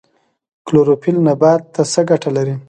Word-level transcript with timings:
کلوروفیل 0.65 1.17
نبات 1.27 1.61
ته 1.73 1.81
څه 1.91 2.01
ګټه 2.09 2.29
لري؟ 2.35 2.55